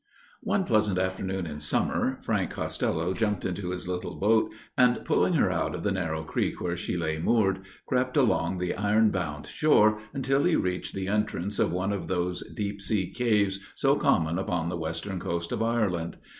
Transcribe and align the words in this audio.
One 0.41 0.63
pleasant 0.63 0.97
afternoon 0.97 1.45
in 1.45 1.59
summer, 1.59 2.17
Frank 2.23 2.49
Costello 2.49 3.13
jumped 3.13 3.45
into 3.45 3.69
his 3.69 3.87
little 3.87 4.15
boat, 4.15 4.51
and 4.75 5.05
pulling 5.05 5.33
her 5.35 5.51
out 5.51 5.75
of 5.75 5.83
the 5.83 5.91
narrow 5.91 6.23
creek 6.23 6.59
where 6.59 6.75
she 6.75 6.97
lay 6.97 7.19
moored, 7.19 7.59
crept 7.85 8.17
along 8.17 8.57
the 8.57 8.73
iron 8.73 9.11
bound 9.11 9.45
shore 9.45 9.99
until 10.11 10.43
he 10.45 10.55
reached 10.55 10.95
the 10.95 11.07
entrance 11.07 11.59
of 11.59 11.71
one 11.71 11.93
of 11.93 12.07
those 12.07 12.41
deep 12.55 12.81
sea 12.81 13.11
caves, 13.11 13.59
so 13.75 13.95
common 13.95 14.39
upon 14.39 14.69
the 14.69 14.75
western 14.75 15.19
coast 15.19 15.51
of 15.51 15.61
Ireland. 15.61 16.17